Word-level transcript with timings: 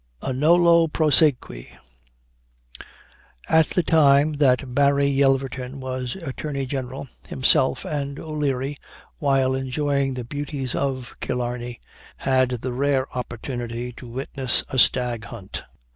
A 0.23 0.33
NOLLE 0.33 0.87
PROSEQUI. 0.89 1.69
At 3.47 3.67
the 3.67 3.83
time 3.83 4.33
that 4.37 4.73
Barry 4.73 5.05
Yelverton 5.05 5.79
was 5.79 6.15
Attorney 6.15 6.65
General, 6.65 7.07
himself 7.27 7.85
and 7.85 8.17
O'Leary, 8.19 8.79
while 9.19 9.53
enjoying 9.53 10.15
the 10.15 10.25
beauties 10.25 10.73
of 10.73 11.13
Killarney, 11.19 11.79
had 12.17 12.49
the 12.61 12.73
rare 12.73 13.05
fortune 13.13 13.93
to 13.97 14.07
witness 14.07 14.63
a 14.69 14.79
staghunt. 14.79 15.61